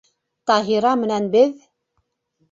[0.51, 1.53] Таһира менән беҙ...